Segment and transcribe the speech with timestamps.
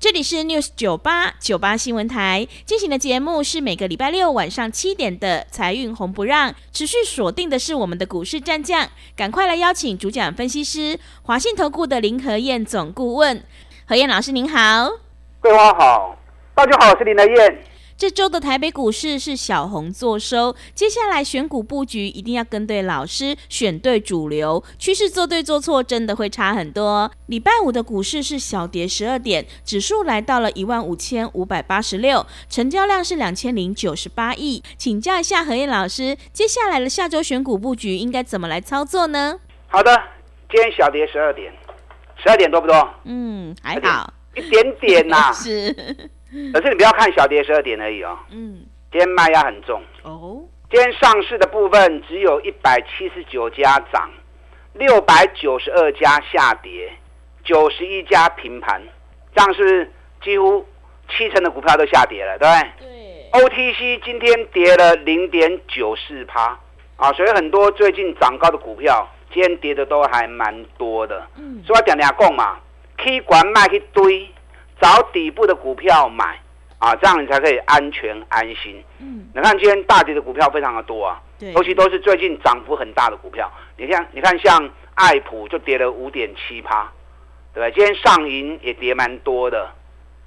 [0.00, 2.46] 这里是 News 九八九八新闻台。
[2.64, 13.42] 进行的节目是每个礼拜六晚上七点的财运红不让，持续锁定的是我们的股市战将，赶快来邀请主讲分析师华信投顾的林和燕总顾问，
[13.88, 14.88] 何燕老师您好，
[15.40, 16.16] 桂花好，
[16.54, 17.64] 大家好，我是林和燕。
[17.98, 27.10] 这周的台北股市是小红做收，接下来选股布局一定要跟对老师，选对主流，趋势做对做错真的会差很多。
[27.26, 34.62] 礼拜五的股市是小跌十二点，指数来到了一万五千五百八十六，成交量是两千零九十八亿。
[34.76, 39.40] 请教一下何燕老师，接下来的下周选股布局应该怎么来操作呢？
[39.66, 39.92] 好的，
[40.48, 41.52] 今天小跌十二点，
[42.22, 42.88] 十二点多不多？
[43.06, 45.32] 嗯，还好，一点点呐。
[45.34, 45.74] 是。
[46.52, 48.18] 可是你不要看小跌十二点而已哦。
[48.30, 48.64] 嗯。
[48.90, 49.82] 今天卖压很重。
[50.02, 50.40] 哦。
[50.70, 54.10] 今天上市的部分只有一百七十九家涨，
[54.74, 56.92] 六百九十二家下跌，
[57.44, 58.82] 九十一家平盘，
[59.34, 59.90] 这样是
[60.22, 60.66] 几乎
[61.08, 62.88] 七成的股票都下跌了，对不对？
[62.88, 63.40] 对。
[63.42, 66.58] OTC 今天跌了零点九四趴
[66.96, 71.26] 啊，所以很多最近涨高的股票，今天跌的都还蛮多的。
[71.36, 71.62] 嗯。
[71.66, 72.58] 所以我点点讲嘛，
[72.96, 74.28] 可管卖一堆。
[74.80, 76.38] 找底部的股票买
[76.78, 78.82] 啊，这样你才可以安全安心。
[79.00, 81.20] 嗯，你看今天大跌的股票非常的多啊，
[81.54, 83.50] 尤其都是最近涨幅很大的股票。
[83.76, 86.90] 你看，你看像爱普就跌了五点七趴，
[87.52, 87.72] 对不对？
[87.72, 89.68] 今天上银也跌蛮多的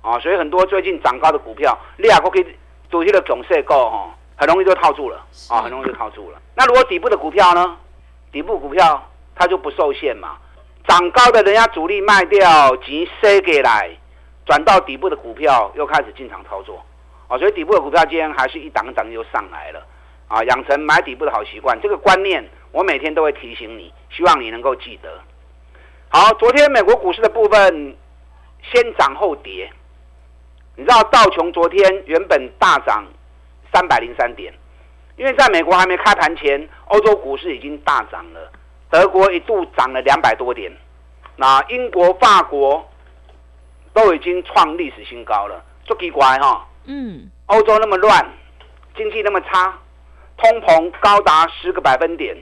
[0.01, 2.45] 啊，所以很多最近涨高的股票，你也可以
[2.89, 6.41] 赌这个总设购哈，很容易就套住了啊，很容易就套住了。
[6.55, 7.77] 那如果底部的股票呢？
[8.31, 10.37] 底部股票它就不受限嘛，
[10.87, 13.89] 涨高的人家主力卖掉，钱塞给来。
[14.51, 16.83] 转到底部的股票又开始进场操作，
[17.29, 19.81] 啊，所以底部的股票今天还是一档档又上来了，
[20.27, 25.09] 啊，养成买底部的好习惯，这个观念我每天都会提醒你，希望你能够记得。
[26.09, 27.95] 好，昨天美国股市的部分
[28.61, 29.71] 先涨后跌，
[30.75, 33.05] 你知道道琼昨天原本大涨
[33.73, 34.53] 三百零三点，
[35.15, 38.51] 因为在美国还没开盘前，欧洲股市已经大涨了，
[38.89, 40.69] 德国一度涨了两百多点，
[41.37, 42.85] 那英国、法国。
[43.93, 46.67] 都已经创历史新高了，足奇怪哈。
[46.85, 47.29] 嗯。
[47.47, 48.25] 欧洲那么乱，
[48.95, 49.77] 经济那么差，
[50.37, 52.37] 通膨高达十个百分点，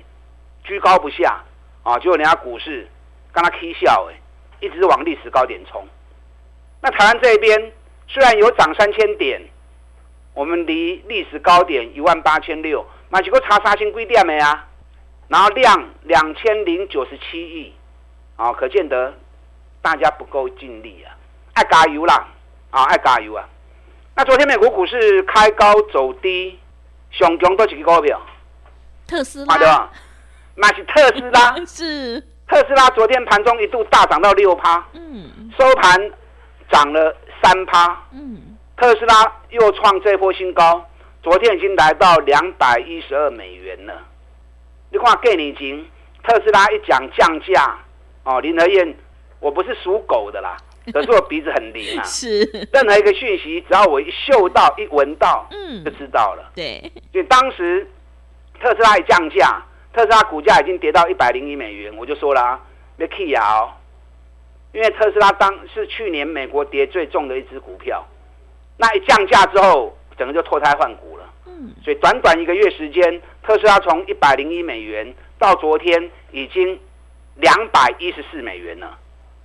[0.64, 1.44] 居高不下
[1.82, 1.98] 啊！
[1.98, 2.88] 结果人家股市
[3.32, 4.20] 刚他 K 笑哎，
[4.60, 5.84] 一直往历史高点冲。
[6.82, 7.72] 那台湾这边
[8.08, 9.42] 虽然有涨三千点，
[10.36, 14.68] 我们离历史高点一万八千六，那几个查杀新规点没啊？
[15.28, 17.74] 然后量两千零九十七亿，
[18.36, 19.16] 啊，可见得
[19.82, 21.18] 大家不够尽力啊。
[21.60, 22.26] 爱加油啦，
[22.72, 23.46] 啊，爱加油啊！
[24.16, 26.58] 那昨天美国股市开高走低，
[27.12, 28.22] 上强都几个股票？
[29.06, 29.92] 特斯拉对吧？
[30.56, 32.90] 那是特斯拉， 是特斯拉。
[32.92, 36.12] 昨天盘中一度大涨到六趴，嗯，收盘
[36.72, 40.82] 涨了三趴，嗯，特斯拉又创这波新高，
[41.22, 43.94] 昨天已经来到两百一十二美元了。
[44.92, 45.86] 你看，给你钱，
[46.24, 47.78] 特斯拉一讲降价，
[48.24, 48.96] 哦，林和燕，
[49.42, 50.56] 我不是属狗的啦。
[50.92, 52.44] 可是我鼻子很灵啊，是。
[52.74, 56.52] 任何一个讯息，只要我一嗅到、一闻到，嗯，就知道了。
[56.56, 57.88] 对，所以当时
[58.60, 59.64] 特斯拉一降价，
[59.94, 62.60] 特斯拉股价已经跌到一百零一美元，我就说了啊，
[62.98, 63.76] 别 key 啊，
[64.74, 68.06] 因为特斯拉当是去年美国跌最重的一只股票，
[68.78, 71.26] 那一降价之后，整个就脱胎换骨了。
[71.46, 76.80] 嗯，所以短短一个月时间，特斯拉从一百零一美元到昨天已经
[77.36, 78.98] 两百一十四美元了。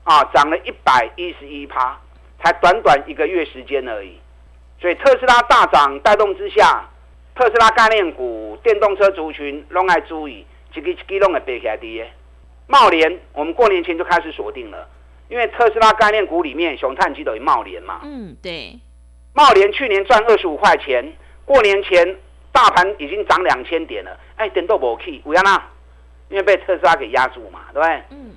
[0.04, 1.98] 啊，涨了一百一十一趴，
[2.42, 4.18] 才短短一个月时间而已。
[4.80, 6.84] 所以特斯拉大涨带动之下，
[7.34, 12.04] 特斯拉概念股、电动车族群拢爱注意，一个一个拢会背起来的。
[12.66, 14.88] 茂联，我们过年前就开始锁定了，
[15.28, 18.00] 因为特斯拉概念股里面熊碳基等于茂联嘛。
[18.04, 18.78] 嗯，对。
[19.32, 21.12] 茂联去年赚二十五块钱，
[21.44, 22.16] 过年前
[22.52, 25.62] 大盘已经涨两千点了，哎，点都不去，为什么？
[26.28, 28.02] 因为被特斯拉给压住嘛，对不对？
[28.10, 28.34] 嗯。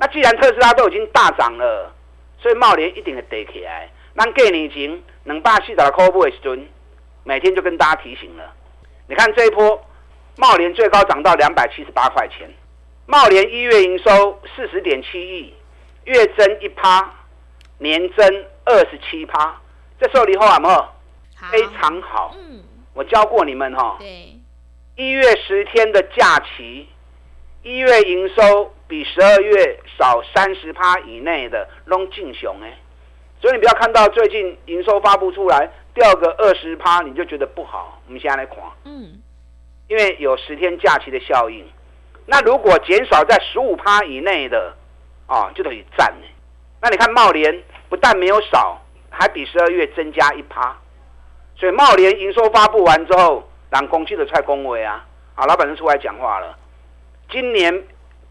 [0.00, 1.94] 那既然特斯拉都已经大涨了，
[2.38, 3.90] 所以茂联一定会跌起来。
[4.14, 6.66] 那给你钱，能把四十块不为准，
[7.22, 8.50] 每天就跟大家提醒了。
[9.06, 9.78] 你看这一波，
[10.36, 12.50] 茂联最高涨到两百七十八块钱，
[13.04, 15.52] 茂联一月营收四十点七亿，
[16.04, 17.12] 月增一趴，
[17.76, 19.60] 年增二十七趴，
[20.00, 20.94] 这时候你好啊，么？
[21.52, 22.34] 非常好。
[22.38, 22.62] 嗯，
[22.94, 23.96] 我教过你们哈。
[23.98, 24.34] 对。
[24.96, 26.88] 一月十天的假期，
[27.62, 32.76] 一月营收比十二月少三十趴以内的拢进雄哎，
[33.40, 38.02] 所以你不要看到最近营收发布出来掉个二十趴，你就觉得不好。
[38.08, 39.22] 我们现在来看，嗯，
[39.86, 41.64] 因为有十天假期的效应，
[42.26, 44.74] 那如果减少在十五趴以内的，
[45.26, 46.26] 啊，就等于占呢。
[46.82, 50.76] 那你看茂联不但没有少，还比十二月增加一趴。
[51.54, 55.06] 所以茂联营收发布完之后，让公司的蔡公伟啊，
[55.36, 56.58] 啊，老板就出来讲话了。
[57.30, 57.72] 今年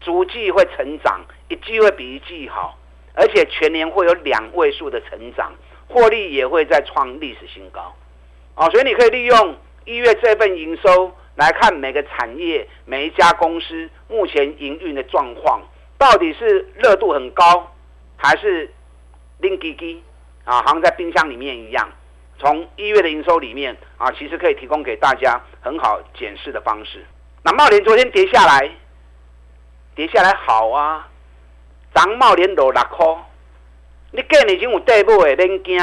[0.00, 2.78] 逐季会成长，一季会比一季好，
[3.14, 5.52] 而且全年会有两位数的成长，
[5.88, 7.94] 获利也会再创历史新高。
[8.54, 15.62] 啊，所以你可以利用一月这份营收来看每个产业、每一家公司目前营运的状况，
[15.96, 17.72] 到底是热度很高，
[18.16, 18.72] 还是
[19.38, 20.02] 零滴滴
[20.44, 21.88] 啊，好像在冰箱里面一样。
[22.38, 27.04] 从一月的营收里面啊，其实可以提供给大家很好检视的方式。
[27.42, 28.70] 那茂联昨天跌下来，
[30.00, 31.06] 跌下来好啊，
[31.94, 33.06] 涨茂连落六块，
[34.12, 35.78] 你见已经有底部的，恁惊？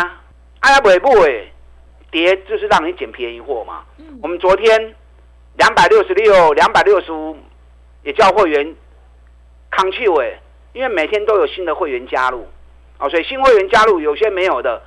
[0.62, 1.54] 哎呀，尾部诶，
[2.10, 3.86] 跌就是让你捡便宜货嘛。
[4.24, 4.96] 我们昨天
[5.58, 7.38] 两百六十六、两百六十五
[8.02, 8.76] 也叫会员
[9.70, 10.40] 康气诶，
[10.74, 12.48] 因为每天都有新的会员加入
[12.98, 14.82] 啊，所以新会员加入有些没有的。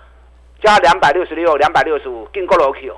[0.60, 2.96] 加两百六十六、两百六十五，进过了 Q，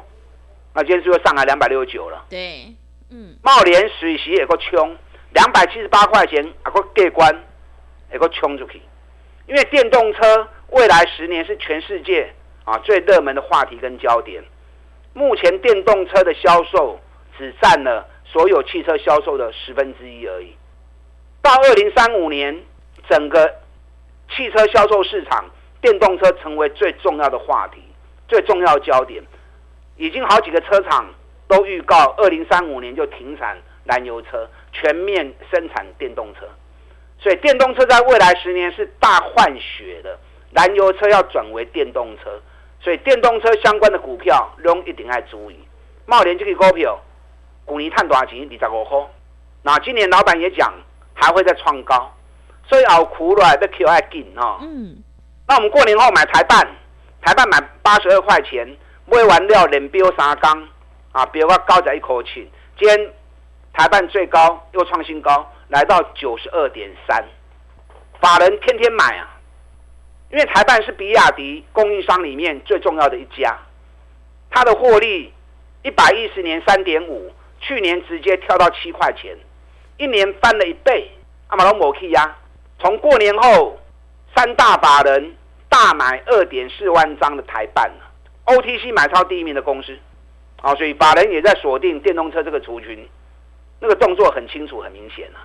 [0.72, 2.24] 那今天就上来两百六十九了。
[2.30, 2.74] 对，
[3.10, 3.36] 嗯。
[3.42, 4.96] 茂联水席也够冲，
[5.34, 7.44] 两百七十八块钱啊，个过关，
[8.12, 8.80] 也够冲出去。
[9.46, 12.32] 因为电动车未来十年是全世界
[12.64, 14.42] 啊最热门的话题跟焦点。
[15.12, 16.98] 目前电动车的销售
[17.36, 20.56] 只占了所有汽车销售的十分之一而已。
[21.42, 22.62] 到二零三五年，
[23.08, 23.54] 整个
[24.30, 25.44] 汽车销售市场。
[25.82, 27.82] 电动车成为最重要的话题，
[28.28, 29.20] 最重要焦点，
[29.96, 31.12] 已经好几个车厂
[31.48, 36.48] 都预告，二零三五年就停产燃油车，全面生产电动车。
[37.18, 40.18] 所以电动车在未来十年是大换血的，
[40.50, 42.40] 燃油车要转为电动车，
[42.80, 45.56] 所以电动车相关的股票拢一定要注意。
[46.04, 47.00] 茂联这个股票，
[47.64, 48.48] 股年探多少钱？
[48.50, 48.98] 二十五块。
[49.62, 50.74] 那今年老板也讲
[51.14, 52.12] 还会再创高，
[52.66, 54.58] 所以熬苦了要 Q 爱紧哦。
[54.62, 54.96] 嗯。
[55.46, 56.66] 那我们过年后买台办，
[57.20, 58.66] 台办买八十二块钱，
[59.06, 60.68] 买完料连标三缸，
[61.12, 62.50] 啊，标个高在一口气。
[62.76, 63.12] 今天
[63.72, 67.24] 台办最高又创新高，来到九十二点三，
[68.20, 69.28] 法人天天买啊，
[70.30, 73.58] 因为台办是比亚迪供应商里面最重要的一家，
[74.50, 75.32] 它的获利
[75.82, 79.36] 一百一十年三点五，去年直接跳到七块钱，
[79.96, 81.10] 一年翻了一倍。
[81.48, 82.36] 阿马龙摩 K 呀，
[82.78, 83.78] 从过年后
[84.34, 85.34] 三大法人。
[85.72, 87.90] 大买二点四万张的台办
[88.44, 89.98] o t c 买超第一名的公司，
[90.60, 93.08] 啊，所以法人也在锁定电动车这个族群，
[93.82, 95.42] 那个动作很清楚很明显啊。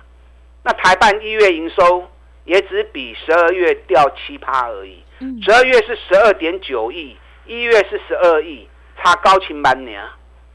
[0.62, 2.08] 那台办一月营收
[2.44, 5.02] 也只比十二月掉七趴而已，
[5.42, 10.00] 十二月是十二点九亿，一月是十二亿，差高清半年，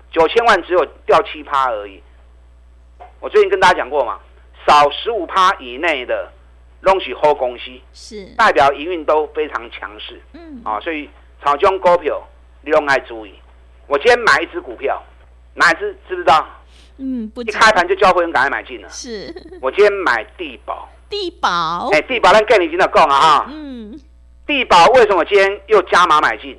[0.09, 2.01] 九千万只有掉七趴而已。
[3.19, 4.17] 我最近跟大家讲过嘛，
[4.65, 6.31] 少十五趴以内的。
[6.83, 11.09] 拢是好公司，是代表营运都非常强势，嗯，啊，所以
[11.41, 12.21] 炒中股票
[12.61, 13.33] 你用爱注意。
[13.87, 15.01] 我今天买一只股票，
[15.53, 16.45] 哪一只知不知道？
[16.97, 17.41] 嗯，不。
[17.41, 18.89] 一开盘就叫会员赶快买进了。
[18.89, 19.33] 是。
[19.61, 20.89] 我今天买地保。
[21.09, 21.89] 地保。
[21.91, 23.45] 哎，地保，咱跟你今天讲啊哈。
[23.49, 23.99] 嗯。
[24.45, 26.57] 地保为什么今天又加码买进？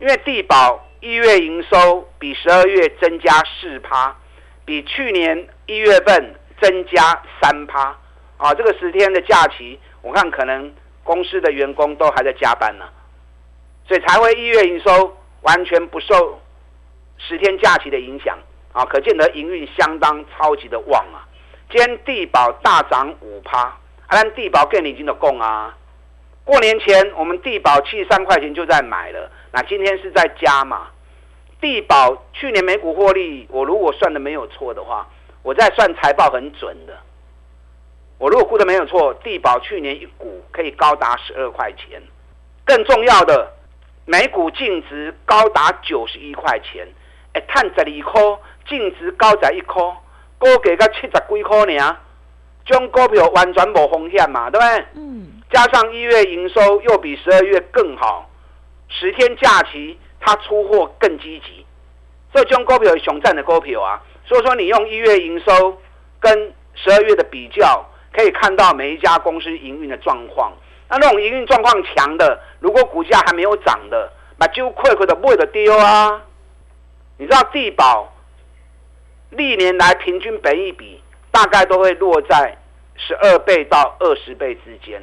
[0.00, 4.16] 因为地保一月营收比十二月增加四趴，
[4.64, 7.96] 比去年一月份增加三趴。
[8.36, 10.72] 啊，这个十天的假期，我看可能
[11.04, 12.86] 公司的员工都还在加班呢，
[13.86, 16.40] 所以才会一月营收完全不受
[17.18, 18.38] 十天假期的影响
[18.72, 21.26] 啊，可见得营运相当超级的旺啊。
[21.70, 23.76] 今天地保大涨五趴，
[24.08, 25.76] 按地保更已经的供啊。
[26.44, 30.88] 过年前我们地保七十三块钱就在买了，那今天是在加嘛？
[31.60, 35.06] 地保去年每股获利，我如果算的没有错的话，
[35.42, 36.98] 我在算财报很准的。
[38.18, 42.02] 我如果估的没有错，地保去年一股可以高达十二块钱，
[42.64, 43.52] 更重要的，
[44.06, 46.88] 每股净值高达九十一块钱，
[47.34, 48.20] 哎，碳十二块，
[48.70, 49.82] 净值高在一块，
[50.38, 51.96] 估计个七十几块呢，
[52.64, 54.86] 种股票完全无风险嘛，对不对？
[54.94, 55.26] 嗯。
[55.52, 58.30] 加上一月营收又比十二月更好，
[58.88, 61.66] 十天假期它出货更积极，
[62.32, 64.00] 所以种股票是熊赞的股票啊。
[64.24, 65.76] 所以说你用一月营收
[66.20, 70.52] 跟十二月的比较，可以看到每一家公司营运的状况。
[70.88, 76.22] 那那种营运状况强的，如果股价还没有涨的，那就快快的不会的丢啊！
[77.18, 78.12] 你知道地保
[79.30, 82.56] 历年来平均本益比大概都会落在
[82.96, 85.02] 十二倍到二十倍之间。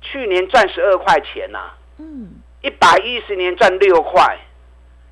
[0.00, 2.28] 去年赚十二块钱呐，嗯，
[2.62, 4.38] 一百一十年赚六块，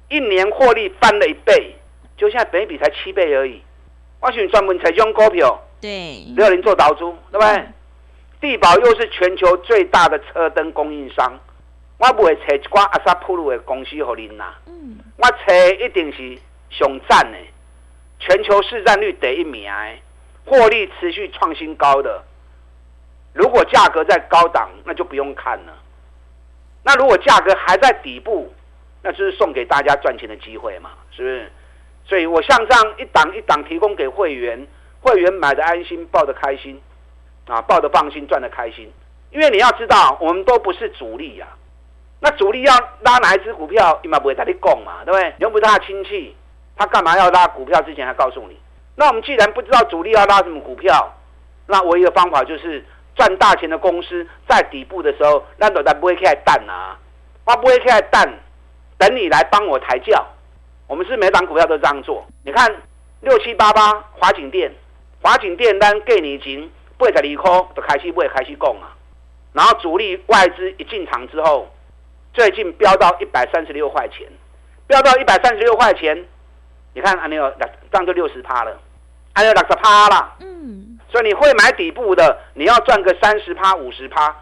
[0.09, 1.75] 一年获利翻了一倍，
[2.17, 3.62] 就现在本益比才七倍而已。
[4.21, 7.65] 我选专门采用股票，对，六零做导珠，对不对？
[8.41, 11.33] 地保又是全球最大的车灯供应商，
[11.99, 14.55] 我不会找一寡阿萨普鲁的公司给您拿。
[14.67, 16.37] 嗯，我找一定是
[16.69, 17.39] 上赞的，
[18.25, 19.69] 全球市占率得一名，
[20.45, 22.23] 获利持续创新高的。
[23.33, 25.73] 如果价格在高档，那就不用看了。
[26.85, 28.55] 那如果价格还在底部，
[29.02, 31.52] 那就是送给大家赚钱的机会嘛，是不是？
[32.05, 34.67] 所以我像这样一档一档提供给会员，
[35.00, 36.81] 会员买的安心，抱的开心。
[37.49, 38.88] 啊，抱得放心，赚得开心。
[39.33, 41.49] 因为你要知道，我们都不是主力呀。
[42.21, 45.35] 那主力要拉哪一只股票，你嘛不会跟你讲嘛，对不对？
[45.38, 46.37] 又不是他的亲戚，
[46.83, 48.57] 他干嘛要拉股票之前还告诉你？
[48.97, 51.15] 那我们既然不知道主力要拉什么股票，
[51.67, 52.85] 那唯一的方法就是
[53.15, 56.99] 赚大钱的公司在底部的时候，那都在不会开蛋啊，
[57.45, 58.29] 我不会开蛋，
[58.99, 60.27] 等你来帮我抬轿。
[60.89, 62.27] 我们是每档股票都这样做。
[62.45, 62.69] 你看
[63.21, 64.73] 六七八八华景店，
[65.23, 66.69] 华景店单给你金。
[66.99, 68.95] 八十二块就开始，会开始供啊。
[69.53, 71.69] 然后主力外资一进场之后，
[72.33, 74.27] 最近飙到一百三十六块钱，
[74.87, 76.25] 飙到一百三十六块钱，
[76.95, 77.53] 你看还没有
[77.91, 78.79] 涨就六十趴了，
[79.35, 80.35] 还有六十趴啦。
[80.41, 84.35] 嗯，所以你会买底部的，你要赚个三十趴、五十趴，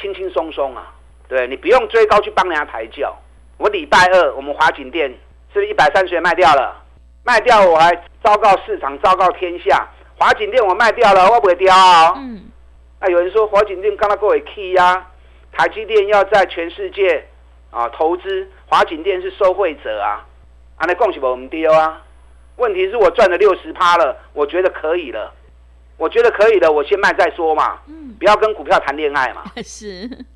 [0.00, 0.92] 轻轻松松啊。
[1.28, 3.16] 对你不用追高去帮人家抬轿。
[3.58, 5.08] 我礼拜二我们华景店
[5.52, 6.82] 是不是一百三十元卖掉了？
[7.24, 7.90] 卖掉我还
[8.22, 9.88] 昭告市场，昭告天下。
[10.18, 12.12] 华景店我卖掉了，我不会掉啊。
[12.16, 12.50] 嗯，
[13.00, 15.06] 那有人说华景店刚刚各位 key 呀，
[15.52, 17.26] 台积电要在全世界
[17.70, 20.25] 啊投资，华景店是受惠者啊，
[20.76, 22.02] 啊那恭喜我们丢啊。
[22.56, 25.32] 问题是我赚了六十趴了，我觉得可以了，
[25.98, 27.78] 我觉得可以了，我先卖再说嘛。
[27.86, 29.42] 嗯，不要跟股票谈恋爱嘛。
[29.62, 29.86] 是，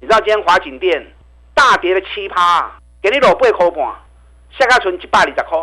[0.01, 1.07] 你知道今天华景店
[1.55, 2.71] 大跌了七趴，
[3.01, 3.95] 给你落八块半，
[4.51, 5.59] 下个存一百二十块，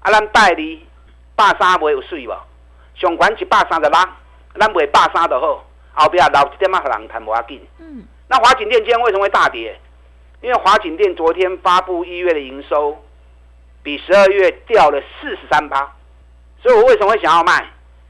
[0.00, 0.86] 啊，咱代理
[1.34, 2.32] 百三卖有水无？
[2.94, 3.98] 上悬一百三十六，
[4.58, 5.64] 咱卖百三就好，
[5.94, 7.66] 后边留一点仔互人谈无要紧。
[7.78, 9.80] 嗯，那华景店今天为什么会大跌？
[10.42, 13.02] 因为华景店昨天发布一月的营收，
[13.84, 15.88] 比十二月掉了四十三趴，
[16.60, 17.64] 所以我为什么会想要卖？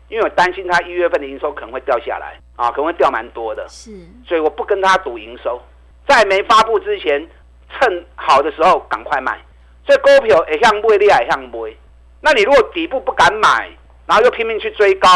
[0.08, 3.66] 因为我担心它一月份的营收可能会掉下来，啊，可能会掉蛮多的。
[3.68, 3.90] 是，
[4.26, 5.60] 所以我不跟他赌营收，
[6.06, 7.28] 在没发布之前，
[7.68, 9.38] 趁好的时候赶快卖。
[9.84, 11.76] 所以股票也向买，你也向买。
[12.20, 13.68] 那你如果底部不敢买？
[14.06, 15.08] 然后又拼命去追高，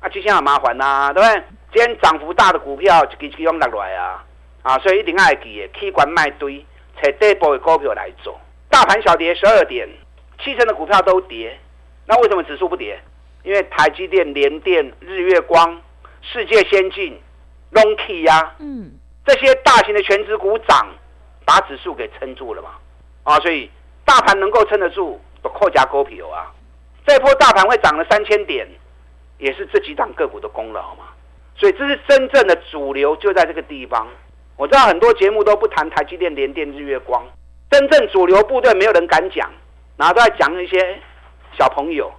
[0.00, 1.42] 啊，就像很麻烦呐，对不对？
[1.72, 4.24] 今天涨幅大的股票就给其中落来啊，
[4.62, 6.64] 啊，所以一定要记的，起管卖堆，
[7.00, 8.40] 找底部的股票来做。
[8.70, 9.86] 大盘小跌十二点，
[10.42, 11.58] 七成的股票都跌，
[12.06, 13.00] 那为什么指数不跌？
[13.42, 15.80] 因为台积电、联电、日月光、
[16.20, 17.18] 世界先进、
[18.24, 18.92] 呀，嗯，
[19.24, 20.88] 这些大型的全职股涨，
[21.46, 22.70] 把指数给撑住了嘛，
[23.22, 23.70] 啊，所以
[24.04, 26.52] 大盘能够撑得住，都靠加股票啊。
[27.06, 28.68] 这波大盘会涨了三千点，
[29.38, 31.04] 也是这几档个股的功劳嘛。
[31.56, 34.06] 所以这是真正的主流就在这个地方。
[34.56, 37.24] 我知道很多节目都不谈台积电、联电、日月光，
[37.70, 39.50] 真正主流部队没有人敢讲，
[40.00, 40.98] 然后都在讲一些
[41.58, 42.10] 小朋友。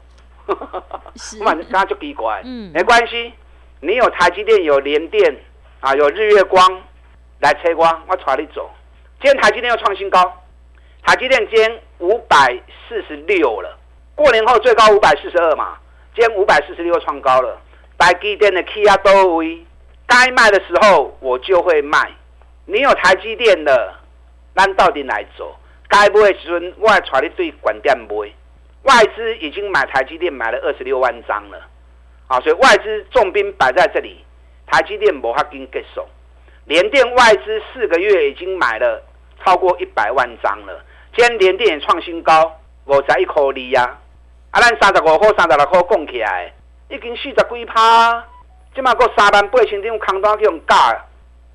[0.45, 3.33] 我反正刚刚就奇怪，嗯，没关系，
[3.79, 5.35] 你有台积电、有联电
[5.79, 6.83] 啊，有日月光
[7.39, 8.69] 来催光，我带你走。
[9.19, 10.19] 今天台积电又创新高，
[11.03, 12.55] 台积电今天五百
[12.87, 13.75] 四十六了。
[14.13, 15.79] 过年后最高五百四十二嘛，
[16.13, 17.59] 今天五百四十六创高了。
[17.97, 19.65] 台积电的 K 啊都位，
[20.05, 22.11] 该卖的时候我就会卖。
[22.65, 23.95] 你有台积电的，
[24.55, 25.57] 咱到底来做？
[25.91, 28.07] 该买的时阵，我还带你对管店买。
[28.83, 31.61] 外资已经买台积电买了二十六万张了，
[32.27, 34.25] 啊，所以外资重兵摆在这里。
[34.65, 36.07] 台积电无法跟结束，
[36.63, 39.03] 联电外资四个月已经买了
[39.43, 40.81] 超过一百万张了。
[41.13, 43.97] 今天联电也创新高，五十一颗厘呀。
[44.51, 46.53] 啊，咱三十五块、三十六块供起来，
[46.89, 48.25] 已经四十几趴，
[48.73, 50.97] 即马过三万八千张空单去用尬，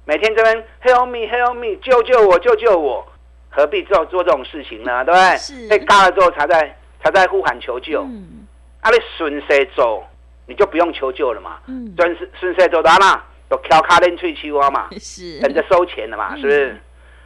[0.04, 3.06] 每天这边 help me help me 救救我救救我，
[3.56, 5.02] 何必做做这种事情呢？
[5.06, 5.68] 对不对？
[5.70, 8.02] 被嘎了之后才在才在呼喊求救。
[8.02, 8.46] 嗯。
[8.82, 10.04] 啊，你顺势走，
[10.46, 11.58] 你就不用求救了嘛。
[11.66, 11.94] 嗯。
[11.96, 14.90] 顺势顺势走的嘛，都敲卡链吹气蛙嘛。
[15.00, 15.40] 是。
[15.40, 16.80] 等着收钱的嘛，是不是？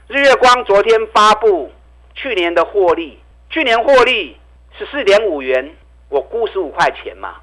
[0.07, 1.73] 日月光昨天发布
[2.15, 3.19] 去年的获利，
[3.51, 4.37] 去年获利。
[4.79, 5.75] 十四点五元，
[6.09, 7.35] 我估十五块钱嘛，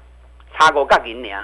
[0.54, 1.38] 差过杠银年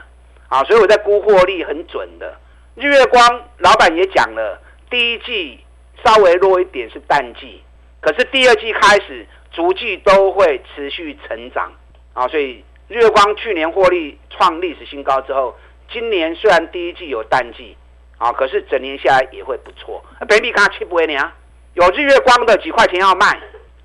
[0.49, 2.35] 啊，所以我在估获利很准的。
[2.75, 4.59] 日月光老板也讲了，
[4.91, 5.64] 第一季
[6.05, 7.63] 稍微弱一点是淡季，
[8.01, 11.73] 可是第二季开始逐季都会持续成长
[12.13, 15.57] 啊，所以日月光去年获利创历史新高之后，
[15.91, 17.77] 今年虽然第一季有淡季
[18.19, 20.05] 啊，可是整年下来也会不错。
[20.29, 21.35] Baby 刚七不为你啊，
[21.75, 23.41] 有日月光的几块钱要卖，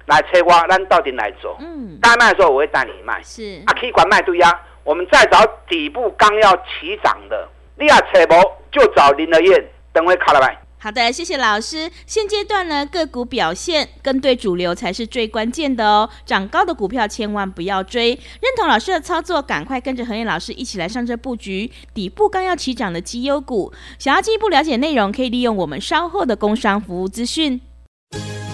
[0.06, 1.58] 来车瓜，咱到底来走？
[1.62, 4.60] 嗯，该卖的时候我会带你卖，是啊，可以管卖对呀。
[4.84, 7.48] 我们再找底部刚要起涨的，
[7.78, 10.58] 你要扯无就找林德燕，等会卡了麦。
[10.82, 11.92] 好的，谢谢老师。
[12.06, 16.10] 现阶段呢，个股表现跟对主流才是最关键的哦。
[16.26, 18.12] 涨高的股票千万不要追。
[18.12, 23.74] 认同老师的操作，赶快跟着何燕老师一起来上车布局底部刚要起涨的绩优股。
[24.00, 27.60] 想要进一步了解内容，可以利用我们稍后的工商服务资讯。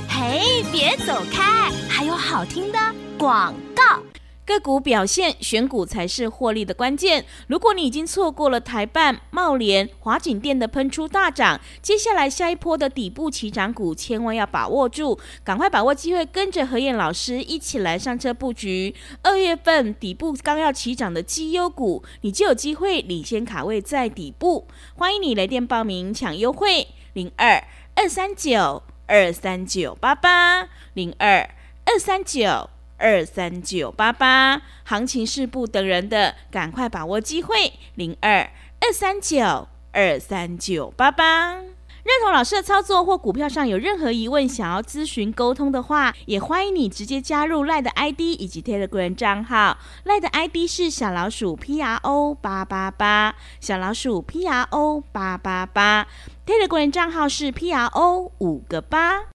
[0.10, 2.80] 嘿，别走开，还有好听的
[3.20, 4.02] 广告。
[4.46, 7.26] 个股表现，选股才是获利的关键。
[7.48, 18.94] 如果你已经错过了台办、茂联、华景店的喷出大涨，接下来下一波的底部起涨股，千万要把握住，赶快把握机会，跟着何燕老师一起来上车布局。
[19.24, 24.68] 二月份底部刚要起涨的绩优股，你就有机会领先卡位在底部。
[24.94, 27.64] 欢迎你来电报名抢优惠，零二
[27.96, 31.50] 二三九二三九八八零二
[31.86, 32.70] 二三九。
[32.98, 37.74] 二三九八八，行情是不等人的，赶快把握机会。
[37.96, 38.50] 零二
[38.80, 49.78] 二三九二三九八八，认同老师的操作或股票上有任何疑问，想要咨询沟通的话，也欢迎你直接加入赖的 ID 以及 Telegram 账号。
[50.04, 56.08] 赖的 ID 是小老鼠 P R O 八八八，小老鼠 P R O 八八八
[56.46, 59.35] ，Telegram 账号是 P R O 五个八。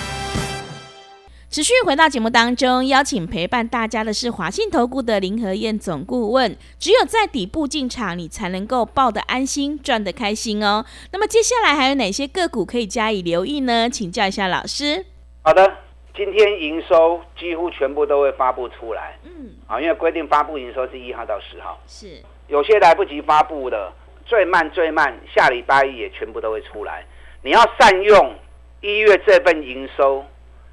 [1.51, 6.55] 持续回到节目当中，邀请陪伴大家的是华信投顾的林和燕总顾问。
[6.79, 10.85] 只有在底部进场，你才能够抱得安心，赚得开心哦。
[11.11, 13.89] 那么接下来还有哪些个股可以加以留意呢？
[13.89, 15.05] 请教一下老师。
[15.41, 15.69] 好的，
[16.15, 19.19] 今天营收几乎全部都会发布出来。
[19.25, 23.91] 嗯，啊，因为规定发布营收是一号到十号，是有些来不及发布的，
[24.25, 27.05] 最慢最慢下礼拜一也全部都会出来。
[27.41, 28.35] 你要善用
[28.79, 30.23] 一月这份营收。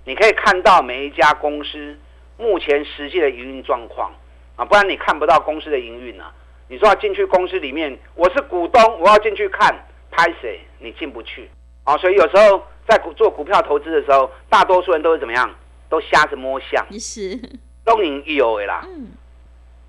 [0.08, 1.94] 你可以看到每一家公司
[2.38, 4.10] 目前实际的营运状况
[4.56, 6.32] 啊，不然你看不到公司的营运啊。
[6.66, 9.68] 你说要进去公司里面，我是股东，我要进去看，
[10.10, 10.60] 拍谁？
[10.78, 11.46] 你进不去
[11.84, 11.94] 啊。
[11.98, 15.54] 所以有时候在股做股票投资的时候，大多数人都是怎么样？
[15.90, 17.38] 都瞎子摸象，是
[17.84, 18.80] 都赢有的啦。
[18.86, 19.08] 嗯，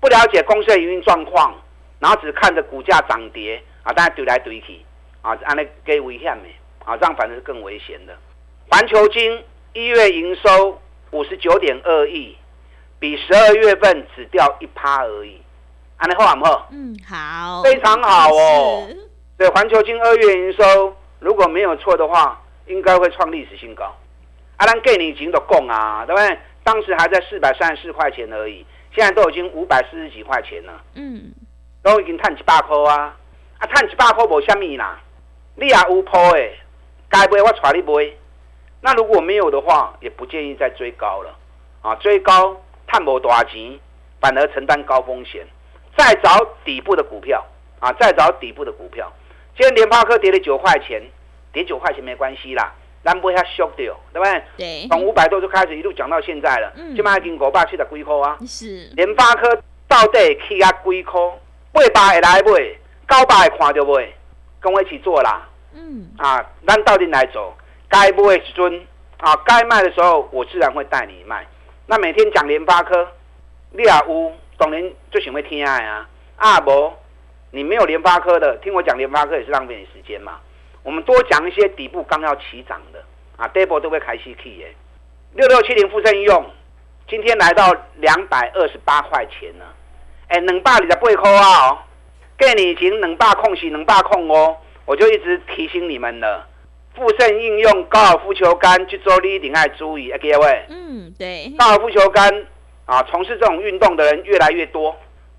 [0.00, 1.54] 不了解公司的营运状况，
[1.98, 4.80] 然后只看着股价涨跌啊，大家怼来怼去
[5.22, 6.48] 啊，按那给危险的
[6.84, 8.14] 啊，这样反正是更危险的。
[8.68, 9.42] 环球金。
[9.72, 10.80] 一月营收
[11.12, 12.36] 五十九点二亿，
[12.98, 15.40] 比十二月份只掉一趴而已。
[15.96, 16.68] 安利好唔好？
[16.72, 18.88] 嗯，好，非常好哦。
[19.36, 23.94] 对，环球金二月营收如果没有错的话，应该会创历史新高。
[24.56, 26.38] 阿兰给你已经都供啊，对不对？
[26.64, 30.82] 当时还在四百三十四块钱而已，现在都已经五百四十几块钱了。
[30.94, 31.32] 嗯，
[31.82, 33.16] 都已经探几百块啊！
[33.58, 35.00] 啊，探几百块无虾米啦，
[35.54, 36.50] 你也有铺的，
[37.08, 38.12] 该买我带你买。
[38.82, 41.36] 那如果没有的话，也不建议再追高了，
[41.82, 43.78] 啊，追高探不多钱，
[44.20, 45.46] 反而承担高风险。
[45.96, 47.44] 再找底部的股票，
[47.78, 49.12] 啊，再找底部的股票。
[49.54, 51.02] 今天联发科跌了九块钱，
[51.52, 52.72] 跌九块钱没关系啦，
[53.04, 54.42] 咱不会遐缩掉，对不对？
[54.56, 54.88] 对。
[54.88, 58.38] 从五百多就开始一路讲到现在了，嗯，起码已经五百七十几块啊。
[58.46, 58.88] 是。
[58.94, 61.20] 联发科到底起啊几块？
[61.72, 62.52] 八百会来买，
[63.08, 64.08] 九百会看到买，
[64.60, 65.46] 跟我一起做啦。
[65.74, 66.10] 嗯。
[66.16, 67.54] 啊，咱到底来做？
[67.90, 68.86] 该不会尊
[69.18, 69.36] 啊？
[69.44, 71.46] 该卖的时候，我自然会带你卖。
[71.86, 73.06] 那每天讲联发科，
[73.72, 76.08] 你也有懂人最喜欢听啊？
[76.36, 76.92] 啊不，
[77.50, 80.38] 你没有联发科的，听我讲联发科也是浪费你时间嘛。
[80.82, 83.02] 我们多讲一些底部刚要起涨的
[83.36, 84.74] 啊 d a b l e 都会开始起耶。
[85.34, 86.46] 六六七零富盛用，
[87.08, 89.66] 今天来到两百二十八块钱了。
[90.28, 91.68] 哎，两百二十八块啊！
[91.68, 91.78] 哦，
[92.38, 96.46] 给你已经两百空是两百空哦，我就一直提醒你们了。
[96.94, 100.64] 富盛应用高尔夫球杆去做你一定爱注意，各位。
[100.68, 101.52] 嗯，对。
[101.56, 102.46] 高尔夫球杆
[102.84, 104.94] 啊，从事这种运动的人越来越多。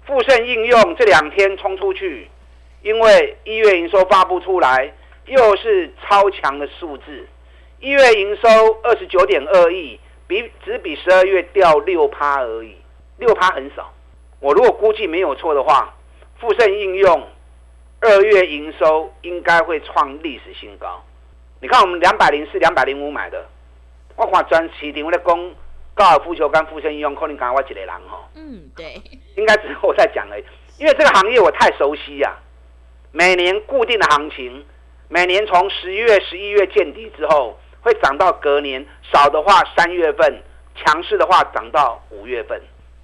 [0.05, 2.27] 富盛应用这两天冲出去，
[2.81, 4.91] 因为一月营收发布出来，
[5.25, 7.27] 又是超强的数字。
[7.79, 8.47] 一月营收
[8.83, 12.75] 二十九点二亿，比只比十二月掉六趴而已，
[13.17, 13.93] 六趴很少。
[14.39, 15.93] 我如果估计没有错的话，
[16.39, 17.27] 富盛应用
[17.99, 21.03] 二月营收应该会创历史新高。
[21.61, 23.45] 你看我们两百零四、两百零五买的，
[24.15, 25.51] 我看专市场在讲
[25.93, 28.27] 高尔夫球跟富盛应用，可能刚我一个人哈。
[28.33, 28.99] 嗯，对，
[29.35, 30.43] 应该只是我在讲已，
[30.79, 32.35] 因为这个行业我太熟悉呀。
[33.11, 34.65] 每年固定的行情，
[35.07, 40.41] 每年从十一月、十一月见底之后，会涨到隔年，少的话三月份，
[40.75, 42.59] 强势的话涨到五月份。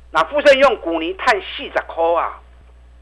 [0.10, 2.41] 那富盛用股泥碳细十块啊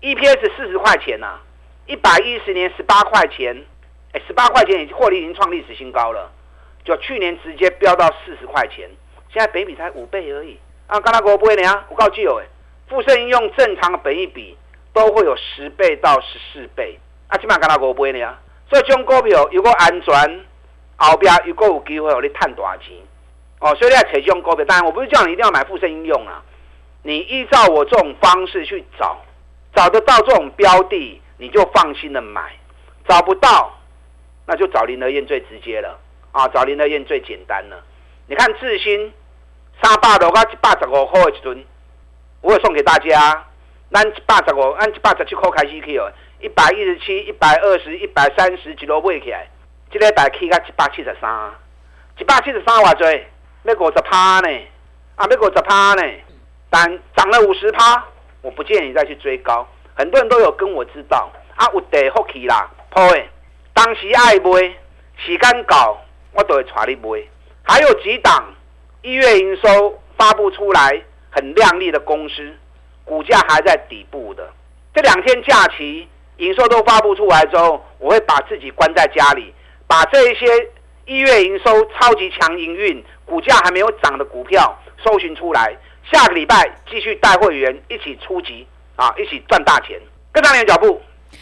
[0.01, 1.39] ，EPS 四十块钱呐，
[1.85, 3.55] 一百一十年十八块钱，
[4.27, 6.31] 十八块钱已经获利已经创历史新高了，
[6.83, 8.89] 就去年直接飙到四十块钱，
[9.31, 10.99] 现在北比才五倍而已啊！
[10.99, 12.45] 刚才给我不会呢，我告诉有哎，
[12.87, 14.57] 富盛应用正常的本益比。
[14.95, 16.97] 都会有十倍到十四倍，
[17.27, 18.33] 啊，起码干到五倍呢。
[18.69, 20.45] 所以这种股票如果安全，
[20.95, 22.95] 后边如果有机会，你赚大钱。
[23.59, 24.63] 哦，所以你要找这种股票。
[24.63, 26.41] 当然，我不是叫你一定要买富盛应用啊，
[27.03, 29.19] 你依照我这种方式去找，
[29.75, 32.43] 找得到这种标的，你就放心的买；
[33.05, 33.77] 找不到，
[34.45, 35.99] 那就找林德燕最直接了
[36.31, 37.83] 啊，找林德燕最简单了。
[38.27, 39.13] 你看智新
[39.81, 41.65] 三百多，块一百十五块一吨，
[42.41, 43.45] 我会送给大家。
[43.91, 49.47] 按一百十五，按一百十七块开始去哦，一百一十七、一百二十、一百三十一路买起来，
[49.89, 51.51] 这个大起到一百七十三，
[52.17, 53.07] 一百七十三偌多，
[53.63, 54.49] 要五十趴呢，
[55.15, 56.01] 啊，要五十趴呢，
[56.69, 58.03] 但涨了五十趴，
[58.41, 59.65] 我不建议再去追高。
[59.95, 63.23] 很多人都有跟我知道，啊，有地福气啦，破的，
[63.75, 64.73] 当时爱买，
[65.17, 67.21] 时间到，我都会带你买。
[67.61, 68.55] 还有几档
[69.01, 72.55] 一月营收发布出来很亮丽的公司。
[73.03, 74.51] 股价还在底部的，
[74.91, 76.07] 这两天假期
[76.37, 79.53] 营收都发布出来之后，我会把自己关在家里，
[79.85, 80.47] 把这一些
[81.05, 85.77] 一月营收超级强营运、股价还没有涨的股票搜寻出来，
[86.11, 90.99] 下个礼拜继续带会员一起出击啊，一起赚大钱，跟上你的脚步。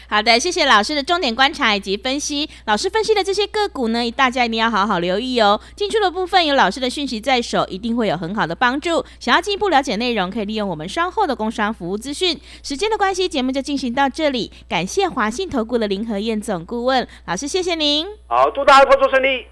[0.08, 2.48] 好的，谢谢老师的重点观察以及分析。
[2.66, 5.60] 老师分析的这些个股呢，大家一定要好好留意哦。
[5.76, 9.04] 进出的部分有老师的讯息在手，一定会有很好的帮助。
[9.18, 12.40] 想要进一步了解内容，可以利用我们稍后的工商服务资讯。
[12.62, 14.50] 时间的关系，节目就进行到这里。
[14.68, 18.06] 感谢华信投顾的林和燕总顾问老师，谢谢您。
[18.26, 19.46] 好，祝大家操作顺利。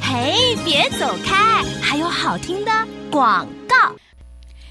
[0.00, 2.72] 嘿，别走开，还有好听的
[3.10, 3.94] 广告。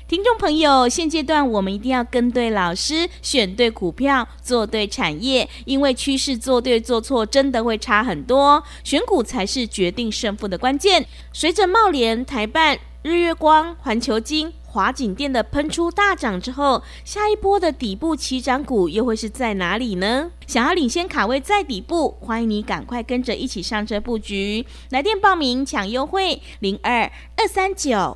[0.07, 8.63] 听众朋友，现阶段我们一定要跟对老师，选对股票，做对产业，因为趋势做对做错真的会差很多。
[8.85, 11.05] 选股才是决定胜负的关键。
[11.33, 20.31] 随着茂联、台办、日月光、环球金、华景店的喷出大涨之后，下一波的底部起涨股又会是在哪里呢？
[20.47, 24.65] 想要领先卡位在底部，欢迎你赶快跟着一起上车布局。
[24.91, 28.15] 来电报名抢优惠，零二二三九。